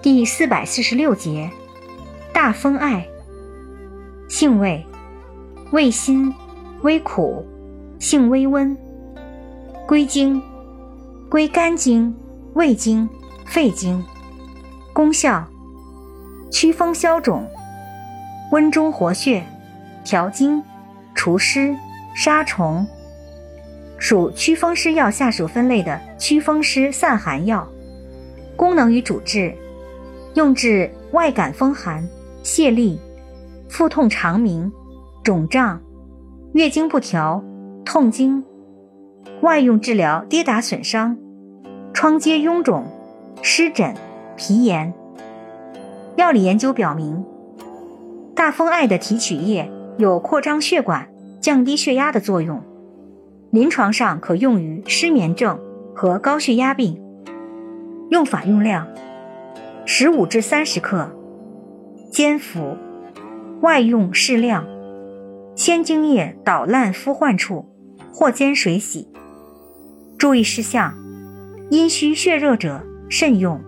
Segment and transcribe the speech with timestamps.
[0.00, 1.50] 第四百四十六节，
[2.32, 3.04] 大风艾，
[4.28, 4.86] 性味，
[5.72, 6.32] 味辛，
[6.82, 7.44] 微苦，
[7.98, 8.78] 性微温，
[9.88, 10.40] 归经，
[11.28, 12.14] 归肝经、
[12.54, 13.08] 胃经、
[13.44, 14.04] 肺经。
[14.92, 15.44] 功效，
[16.48, 17.44] 祛风消肿，
[18.52, 19.44] 温中活血，
[20.04, 20.62] 调经，
[21.12, 21.76] 除湿，
[22.14, 22.86] 杀虫。
[23.98, 27.66] 属祛风湿药下属分类的祛风湿散寒药。
[28.54, 29.52] 功能与主治。
[30.34, 32.06] 用治外感风寒、
[32.42, 32.98] 泄痢、
[33.68, 34.70] 腹痛肠鸣、
[35.24, 35.80] 肿胀、
[36.52, 37.42] 月经不调、
[37.84, 38.42] 痛经；
[39.42, 41.16] 外用治疗跌打损伤、
[41.92, 42.84] 疮疖臃肿、
[43.42, 43.94] 湿疹、
[44.36, 44.92] 皮炎。
[46.16, 47.24] 药理研究表明，
[48.34, 51.08] 大风艾的提取液有扩张血管、
[51.40, 52.62] 降低血压的作用，
[53.50, 55.58] 临床上可用于失眠症
[55.94, 57.00] 和高血压病。
[58.10, 58.86] 用法用量。
[59.90, 61.10] 十五至三十克，
[62.12, 62.76] 煎服，
[63.62, 64.66] 外用适量。
[65.56, 67.64] 鲜精液捣烂敷患处，
[68.12, 69.08] 或煎水洗。
[70.18, 70.92] 注意事项：
[71.70, 73.62] 阴虚血热者慎用。